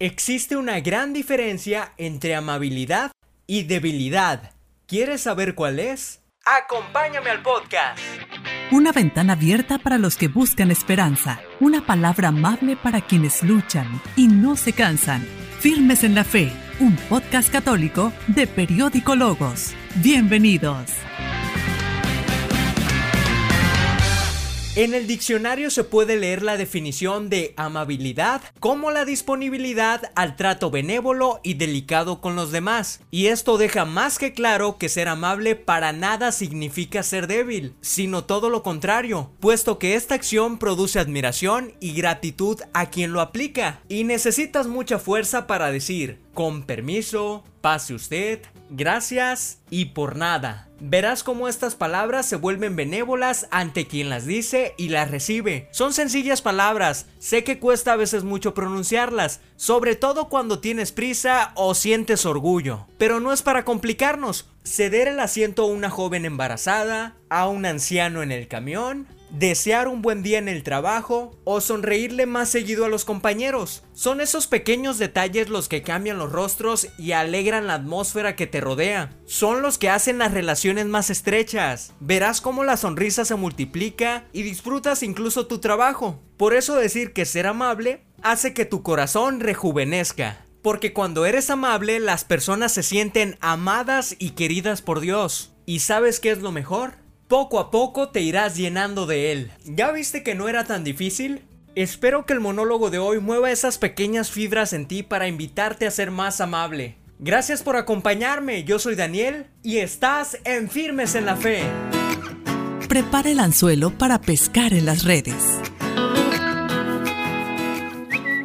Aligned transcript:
Existe 0.00 0.56
una 0.56 0.78
gran 0.78 1.12
diferencia 1.12 1.92
entre 1.96 2.36
amabilidad 2.36 3.10
y 3.48 3.64
debilidad. 3.64 4.52
¿Quieres 4.86 5.22
saber 5.22 5.56
cuál 5.56 5.80
es? 5.80 6.22
Acompáñame 6.44 7.30
al 7.30 7.42
podcast. 7.42 7.98
Una 8.70 8.92
ventana 8.92 9.32
abierta 9.32 9.78
para 9.78 9.98
los 9.98 10.16
que 10.16 10.28
buscan 10.28 10.70
esperanza. 10.70 11.40
Una 11.58 11.84
palabra 11.84 12.28
amable 12.28 12.76
para 12.76 13.00
quienes 13.00 13.42
luchan 13.42 14.00
y 14.14 14.28
no 14.28 14.54
se 14.54 14.72
cansan. 14.72 15.26
Firmes 15.58 16.04
en 16.04 16.14
la 16.14 16.22
fe. 16.22 16.52
Un 16.78 16.94
podcast 17.08 17.50
católico 17.50 18.12
de 18.28 18.46
Periódico 18.46 19.16
Logos. 19.16 19.74
Bienvenidos. 19.96 20.92
En 24.78 24.94
el 24.94 25.08
diccionario 25.08 25.70
se 25.70 25.82
puede 25.82 26.16
leer 26.16 26.44
la 26.44 26.56
definición 26.56 27.28
de 27.28 27.52
amabilidad 27.56 28.42
como 28.60 28.92
la 28.92 29.04
disponibilidad 29.04 30.12
al 30.14 30.36
trato 30.36 30.70
benévolo 30.70 31.40
y 31.42 31.54
delicado 31.54 32.20
con 32.20 32.36
los 32.36 32.52
demás. 32.52 33.00
Y 33.10 33.26
esto 33.26 33.58
deja 33.58 33.84
más 33.84 34.18
que 34.18 34.32
claro 34.32 34.78
que 34.78 34.88
ser 34.88 35.08
amable 35.08 35.56
para 35.56 35.92
nada 35.92 36.30
significa 36.30 37.02
ser 37.02 37.26
débil, 37.26 37.74
sino 37.80 38.22
todo 38.22 38.50
lo 38.50 38.62
contrario, 38.62 39.32
puesto 39.40 39.80
que 39.80 39.96
esta 39.96 40.14
acción 40.14 40.60
produce 40.60 41.00
admiración 41.00 41.72
y 41.80 41.94
gratitud 41.94 42.60
a 42.72 42.88
quien 42.88 43.12
lo 43.12 43.20
aplica. 43.20 43.80
Y 43.88 44.04
necesitas 44.04 44.68
mucha 44.68 45.00
fuerza 45.00 45.48
para 45.48 45.72
decir, 45.72 46.20
con 46.38 46.62
permiso, 46.62 47.42
pase 47.60 47.94
usted, 47.94 48.42
gracias 48.70 49.58
y 49.70 49.86
por 49.86 50.14
nada. 50.14 50.68
Verás 50.78 51.24
cómo 51.24 51.48
estas 51.48 51.74
palabras 51.74 52.26
se 52.26 52.36
vuelven 52.36 52.76
benévolas 52.76 53.48
ante 53.50 53.88
quien 53.88 54.08
las 54.08 54.24
dice 54.24 54.72
y 54.78 54.90
las 54.90 55.10
recibe. 55.10 55.68
Son 55.72 55.92
sencillas 55.92 56.40
palabras, 56.40 57.06
sé 57.18 57.42
que 57.42 57.58
cuesta 57.58 57.94
a 57.94 57.96
veces 57.96 58.22
mucho 58.22 58.54
pronunciarlas, 58.54 59.40
sobre 59.56 59.96
todo 59.96 60.28
cuando 60.28 60.60
tienes 60.60 60.92
prisa 60.92 61.50
o 61.56 61.74
sientes 61.74 62.24
orgullo. 62.24 62.86
Pero 62.98 63.18
no 63.18 63.32
es 63.32 63.42
para 63.42 63.64
complicarnos. 63.64 64.48
Ceder 64.62 65.08
el 65.08 65.18
asiento 65.18 65.64
a 65.64 65.66
una 65.66 65.90
joven 65.90 66.24
embarazada, 66.24 67.16
a 67.30 67.48
un 67.48 67.66
anciano 67.66 68.22
en 68.22 68.30
el 68.30 68.46
camión, 68.46 69.08
desear 69.30 69.88
un 69.88 70.02
buen 70.02 70.22
día 70.22 70.38
en 70.38 70.48
el 70.48 70.62
trabajo 70.62 71.38
o 71.44 71.60
sonreírle 71.60 72.26
más 72.26 72.48
seguido 72.48 72.84
a 72.84 72.88
los 72.88 73.04
compañeros. 73.04 73.84
Son 73.92 74.20
esos 74.20 74.46
pequeños 74.46 74.98
detalles 74.98 75.48
los 75.48 75.68
que 75.68 75.82
cambian 75.82 76.18
los 76.18 76.32
rostros 76.32 76.88
y 76.98 77.12
alegran 77.12 77.66
la 77.66 77.74
atmósfera 77.74 78.36
que 78.36 78.46
te 78.46 78.60
rodea. 78.60 79.10
Son 79.26 79.62
los 79.62 79.78
que 79.78 79.90
hacen 79.90 80.18
las 80.18 80.32
relaciones 80.32 80.86
más 80.86 81.10
estrechas. 81.10 81.92
Verás 82.00 82.40
cómo 82.40 82.64
la 82.64 82.76
sonrisa 82.76 83.24
se 83.24 83.34
multiplica 83.34 84.24
y 84.32 84.42
disfrutas 84.42 85.02
incluso 85.02 85.46
tu 85.46 85.58
trabajo. 85.58 86.22
Por 86.36 86.54
eso 86.54 86.76
decir 86.76 87.12
que 87.12 87.24
ser 87.24 87.46
amable 87.46 88.04
hace 88.22 88.54
que 88.54 88.64
tu 88.64 88.82
corazón 88.82 89.40
rejuvenezca. 89.40 90.44
Porque 90.62 90.92
cuando 90.92 91.24
eres 91.24 91.50
amable 91.50 92.00
las 92.00 92.24
personas 92.24 92.72
se 92.72 92.82
sienten 92.82 93.36
amadas 93.40 94.16
y 94.18 94.30
queridas 94.30 94.82
por 94.82 95.00
Dios. 95.00 95.52
¿Y 95.66 95.80
sabes 95.80 96.20
qué 96.20 96.30
es 96.30 96.38
lo 96.38 96.52
mejor? 96.52 96.94
Poco 97.28 97.58
a 97.58 97.70
poco 97.70 98.08
te 98.08 98.22
irás 98.22 98.56
llenando 98.56 99.04
de 99.04 99.32
él. 99.32 99.50
¿Ya 99.66 99.92
viste 99.92 100.22
que 100.22 100.34
no 100.34 100.48
era 100.48 100.64
tan 100.64 100.82
difícil? 100.82 101.42
Espero 101.74 102.24
que 102.24 102.32
el 102.32 102.40
monólogo 102.40 102.88
de 102.88 102.98
hoy 102.98 103.20
mueva 103.20 103.50
esas 103.50 103.76
pequeñas 103.76 104.30
fibras 104.30 104.72
en 104.72 104.88
ti 104.88 105.02
para 105.02 105.28
invitarte 105.28 105.86
a 105.86 105.90
ser 105.90 106.10
más 106.10 106.40
amable. 106.40 106.96
Gracias 107.18 107.62
por 107.62 107.76
acompañarme, 107.76 108.64
yo 108.64 108.78
soy 108.78 108.94
Daniel 108.94 109.46
y 109.62 109.76
estás 109.76 110.38
en 110.44 110.70
Firmes 110.70 111.14
en 111.14 111.26
la 111.26 111.36
Fe. 111.36 111.64
Prepara 112.88 113.28
el 113.28 113.40
anzuelo 113.40 113.90
para 113.90 114.22
pescar 114.22 114.72
en 114.72 114.86
las 114.86 115.04
redes. 115.04 115.60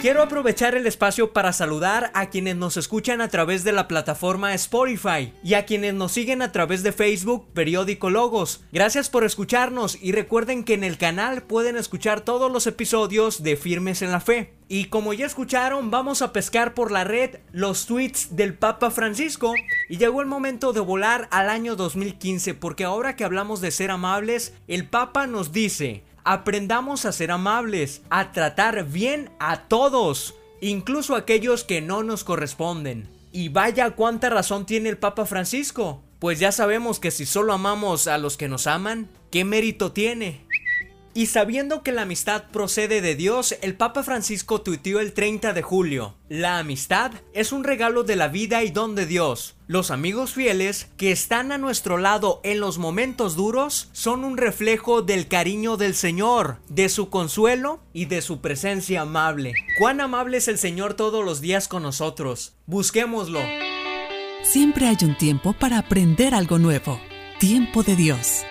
Quiero 0.00 0.22
aprovechar 0.22 0.74
el 0.74 0.86
espacio 0.86 1.34
para 1.34 1.52
saludar 1.52 2.10
a 2.14 2.30
quienes 2.30 2.56
nos 2.56 2.78
escuchan 2.78 3.20
a 3.20 3.28
través 3.28 3.64
de 3.64 3.72
la 3.72 3.86
plataforma 3.86 4.54
Spotify 4.54 5.34
y 5.44 5.52
a 5.52 5.66
quienes 5.66 5.92
nos 5.92 6.12
siguen 6.12 6.40
a 6.40 6.52
través 6.52 6.82
de 6.82 6.92
Facebook 6.92 7.52
Periódico 7.52 8.08
Logos. 8.08 8.64
Gracias 8.72 9.10
por 9.10 9.24
escucharnos 9.24 9.98
y 10.00 10.12
recuerden 10.12 10.64
que 10.64 10.72
en 10.72 10.84
el 10.84 10.96
canal 10.96 11.42
pueden 11.42 11.76
escuchar 11.76 12.22
todos 12.22 12.50
los 12.50 12.66
episodios 12.66 13.42
de 13.42 13.56
Firmes 13.56 14.00
en 14.00 14.10
la 14.10 14.20
Fe. 14.20 14.54
Y 14.72 14.84
como 14.84 15.12
ya 15.12 15.26
escucharon, 15.26 15.90
vamos 15.90 16.22
a 16.22 16.32
pescar 16.32 16.74
por 16.74 16.92
la 16.92 17.04
red 17.04 17.40
los 17.50 17.86
tweets 17.86 18.36
del 18.36 18.54
Papa 18.54 18.92
Francisco. 18.92 19.52
Y 19.88 19.98
llegó 19.98 20.22
el 20.22 20.28
momento 20.28 20.72
de 20.72 20.78
volar 20.78 21.28
al 21.32 21.50
año 21.50 21.74
2015 21.76 22.54
porque 22.54 22.84
ahora 22.84 23.16
que 23.16 23.24
hablamos 23.24 23.60
de 23.60 23.72
ser 23.72 23.90
amables, 23.90 24.54
el 24.68 24.88
Papa 24.88 25.26
nos 25.26 25.50
dice, 25.50 26.04
Aprendamos 26.24 27.04
a 27.04 27.12
ser 27.12 27.30
amables, 27.30 28.02
a 28.10 28.32
tratar 28.32 28.84
bien 28.84 29.30
a 29.38 29.68
todos, 29.68 30.34
incluso 30.60 31.14
aquellos 31.14 31.64
que 31.64 31.80
no 31.80 32.02
nos 32.02 32.24
corresponden. 32.24 33.08
Y 33.32 33.48
vaya 33.48 33.90
cuánta 33.90 34.28
razón 34.28 34.66
tiene 34.66 34.88
el 34.88 34.98
Papa 34.98 35.24
Francisco, 35.24 36.02
pues 36.18 36.38
ya 36.38 36.52
sabemos 36.52 37.00
que 37.00 37.10
si 37.10 37.24
solo 37.24 37.52
amamos 37.52 38.06
a 38.06 38.18
los 38.18 38.36
que 38.36 38.48
nos 38.48 38.66
aman, 38.66 39.08
¿qué 39.30 39.44
mérito 39.44 39.92
tiene? 39.92 40.49
Y 41.12 41.26
sabiendo 41.26 41.82
que 41.82 41.90
la 41.90 42.02
amistad 42.02 42.44
procede 42.52 43.00
de 43.00 43.16
Dios, 43.16 43.56
el 43.62 43.74
Papa 43.74 44.04
Francisco 44.04 44.60
tuiteó 44.60 45.00
el 45.00 45.12
30 45.12 45.52
de 45.52 45.62
julio. 45.62 46.14
La 46.28 46.58
amistad 46.58 47.10
es 47.32 47.50
un 47.50 47.64
regalo 47.64 48.04
de 48.04 48.14
la 48.14 48.28
vida 48.28 48.62
y 48.62 48.70
don 48.70 48.94
de 48.94 49.06
Dios. 49.06 49.56
Los 49.66 49.90
amigos 49.90 50.34
fieles 50.34 50.88
que 50.96 51.10
están 51.10 51.50
a 51.50 51.58
nuestro 51.58 51.98
lado 51.98 52.40
en 52.44 52.60
los 52.60 52.78
momentos 52.78 53.34
duros 53.34 53.88
son 53.92 54.24
un 54.24 54.36
reflejo 54.36 55.02
del 55.02 55.26
cariño 55.26 55.76
del 55.76 55.94
Señor, 55.94 56.58
de 56.68 56.88
su 56.88 57.10
consuelo 57.10 57.80
y 57.92 58.04
de 58.04 58.22
su 58.22 58.40
presencia 58.40 59.00
amable. 59.00 59.54
Cuán 59.78 60.00
amable 60.00 60.36
es 60.36 60.46
el 60.46 60.58
Señor 60.58 60.94
todos 60.94 61.24
los 61.24 61.40
días 61.40 61.66
con 61.66 61.82
nosotros. 61.82 62.54
Busquémoslo. 62.66 63.40
Siempre 64.42 64.86
hay 64.86 64.96
un 65.02 65.16
tiempo 65.18 65.54
para 65.54 65.78
aprender 65.78 66.34
algo 66.34 66.58
nuevo. 66.58 67.00
Tiempo 67.40 67.82
de 67.82 67.96
Dios. 67.96 68.44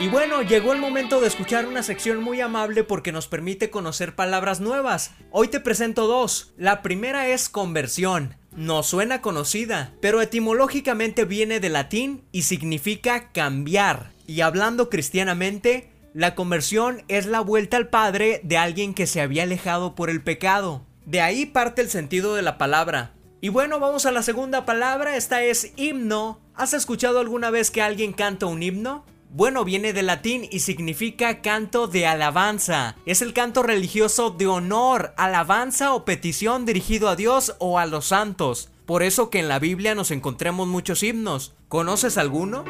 Y 0.00 0.06
bueno, 0.06 0.42
llegó 0.42 0.72
el 0.72 0.78
momento 0.78 1.20
de 1.20 1.26
escuchar 1.26 1.66
una 1.66 1.82
sección 1.82 2.22
muy 2.22 2.40
amable 2.40 2.84
porque 2.84 3.10
nos 3.10 3.26
permite 3.26 3.68
conocer 3.68 4.14
palabras 4.14 4.60
nuevas. 4.60 5.10
Hoy 5.32 5.48
te 5.48 5.58
presento 5.58 6.06
dos. 6.06 6.52
La 6.56 6.82
primera 6.82 7.26
es 7.26 7.48
conversión. 7.48 8.36
No 8.54 8.84
suena 8.84 9.20
conocida, 9.20 9.92
pero 10.00 10.22
etimológicamente 10.22 11.24
viene 11.24 11.58
del 11.58 11.72
latín 11.72 12.22
y 12.30 12.42
significa 12.42 13.32
cambiar. 13.32 14.12
Y 14.28 14.42
hablando 14.42 14.88
cristianamente, 14.88 15.90
la 16.14 16.36
conversión 16.36 17.02
es 17.08 17.26
la 17.26 17.40
vuelta 17.40 17.76
al 17.76 17.88
Padre 17.88 18.40
de 18.44 18.56
alguien 18.56 18.94
que 18.94 19.08
se 19.08 19.20
había 19.20 19.42
alejado 19.42 19.96
por 19.96 20.10
el 20.10 20.22
pecado. 20.22 20.86
De 21.06 21.22
ahí 21.22 21.44
parte 21.44 21.82
el 21.82 21.90
sentido 21.90 22.36
de 22.36 22.42
la 22.42 22.56
palabra. 22.56 23.14
Y 23.40 23.48
bueno, 23.48 23.80
vamos 23.80 24.06
a 24.06 24.12
la 24.12 24.22
segunda 24.22 24.64
palabra, 24.64 25.16
esta 25.16 25.42
es 25.42 25.72
himno. 25.74 26.40
¿Has 26.54 26.72
escuchado 26.72 27.18
alguna 27.18 27.50
vez 27.50 27.72
que 27.72 27.82
alguien 27.82 28.12
canta 28.12 28.46
un 28.46 28.62
himno? 28.62 29.04
Bueno, 29.30 29.64
viene 29.64 29.92
del 29.92 30.06
latín 30.06 30.48
y 30.50 30.60
significa 30.60 31.42
canto 31.42 31.86
de 31.86 32.06
alabanza. 32.06 32.96
Es 33.04 33.20
el 33.20 33.34
canto 33.34 33.62
religioso 33.62 34.30
de 34.30 34.46
honor, 34.46 35.12
alabanza 35.18 35.92
o 35.92 36.06
petición 36.06 36.64
dirigido 36.64 37.10
a 37.10 37.16
Dios 37.16 37.54
o 37.58 37.78
a 37.78 37.84
los 37.84 38.06
santos. 38.06 38.70
Por 38.86 39.02
eso 39.02 39.28
que 39.28 39.40
en 39.40 39.48
la 39.48 39.58
Biblia 39.58 39.94
nos 39.94 40.10
encontremos 40.10 40.66
muchos 40.66 41.02
himnos. 41.02 41.54
¿Conoces 41.68 42.16
alguno? 42.16 42.64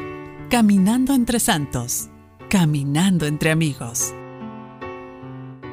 Caminando 0.49 1.13
entre 1.13 1.39
santos. 1.39 2.09
Caminando 2.49 3.25
entre 3.25 3.51
amigos. 3.51 4.13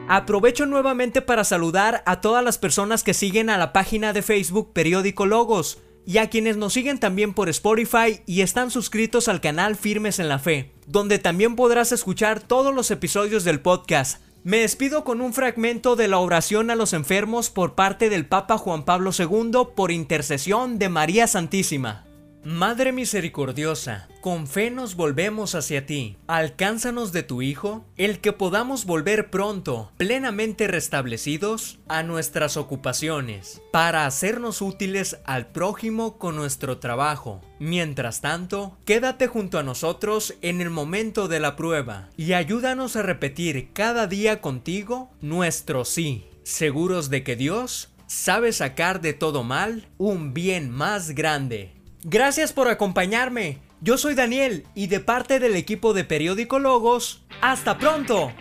Aprovecho 0.08 0.66
nuevamente 0.66 1.20
para 1.20 1.42
saludar 1.42 2.04
a 2.06 2.20
todas 2.20 2.44
las 2.44 2.58
personas 2.58 3.02
que 3.02 3.12
siguen 3.12 3.50
a 3.50 3.58
la 3.58 3.72
página 3.72 4.12
de 4.12 4.22
Facebook 4.22 4.72
Periódico 4.72 5.26
Logos 5.26 5.78
y 6.06 6.18
a 6.18 6.30
quienes 6.30 6.56
nos 6.56 6.72
siguen 6.72 7.00
también 7.00 7.34
por 7.34 7.48
Spotify 7.48 8.20
y 8.24 8.42
están 8.42 8.70
suscritos 8.70 9.26
al 9.26 9.40
canal 9.40 9.74
Firmes 9.74 10.20
en 10.20 10.28
la 10.28 10.38
Fe, 10.38 10.75
donde 10.86 11.18
también 11.18 11.56
podrás 11.56 11.92
escuchar 11.92 12.40
todos 12.40 12.74
los 12.74 12.90
episodios 12.90 13.44
del 13.44 13.60
podcast. 13.60 14.20
Me 14.44 14.58
despido 14.58 15.02
con 15.02 15.20
un 15.20 15.32
fragmento 15.32 15.96
de 15.96 16.06
la 16.06 16.18
oración 16.18 16.70
a 16.70 16.76
los 16.76 16.92
enfermos 16.92 17.50
por 17.50 17.74
parte 17.74 18.08
del 18.08 18.26
Papa 18.26 18.58
Juan 18.58 18.84
Pablo 18.84 19.10
II 19.16 19.50
por 19.74 19.90
intercesión 19.90 20.78
de 20.78 20.88
María 20.88 21.26
Santísima. 21.26 22.05
Madre 22.46 22.92
misericordiosa, 22.92 24.06
con 24.20 24.46
fe 24.46 24.70
nos 24.70 24.94
volvemos 24.94 25.56
hacia 25.56 25.84
ti. 25.84 26.16
Alcánzanos 26.28 27.10
de 27.10 27.24
tu 27.24 27.42
Hijo, 27.42 27.84
el 27.96 28.20
que 28.20 28.32
podamos 28.32 28.84
volver 28.84 29.30
pronto, 29.30 29.90
plenamente 29.96 30.68
restablecidos, 30.68 31.80
a 31.88 32.04
nuestras 32.04 32.56
ocupaciones, 32.56 33.60
para 33.72 34.06
hacernos 34.06 34.62
útiles 34.62 35.18
al 35.24 35.48
prójimo 35.48 36.18
con 36.18 36.36
nuestro 36.36 36.78
trabajo. 36.78 37.40
Mientras 37.58 38.20
tanto, 38.20 38.78
quédate 38.84 39.26
junto 39.26 39.58
a 39.58 39.64
nosotros 39.64 40.34
en 40.40 40.60
el 40.60 40.70
momento 40.70 41.26
de 41.26 41.40
la 41.40 41.56
prueba 41.56 42.10
y 42.16 42.34
ayúdanos 42.34 42.94
a 42.94 43.02
repetir 43.02 43.72
cada 43.72 44.06
día 44.06 44.40
contigo 44.40 45.10
nuestro 45.20 45.84
sí, 45.84 46.28
seguros 46.44 47.10
de 47.10 47.24
que 47.24 47.34
Dios 47.34 47.88
sabe 48.06 48.52
sacar 48.52 49.00
de 49.00 49.14
todo 49.14 49.42
mal 49.42 49.88
un 49.98 50.32
bien 50.32 50.70
más 50.70 51.10
grande. 51.10 51.75
Gracias 52.08 52.52
por 52.52 52.68
acompañarme. 52.68 53.58
Yo 53.80 53.98
soy 53.98 54.14
Daniel 54.14 54.64
y 54.76 54.86
de 54.86 55.00
parte 55.00 55.40
del 55.40 55.56
equipo 55.56 55.92
de 55.92 56.04
Periódico 56.04 56.60
Logos, 56.60 57.24
¡hasta 57.40 57.78
pronto! 57.78 58.32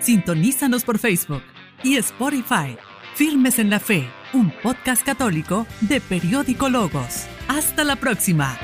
Sintonízanos 0.00 0.82
por 0.82 0.98
Facebook 0.98 1.42
y 1.82 1.96
Spotify 1.96 2.78
Firmes 3.16 3.58
en 3.58 3.68
la 3.68 3.80
Fe, 3.80 4.08
un 4.32 4.50
podcast 4.62 5.04
católico 5.04 5.66
de 5.82 6.00
Periódico 6.00 6.70
Logos. 6.70 7.26
Hasta 7.48 7.84
la 7.84 7.96
próxima. 7.96 8.58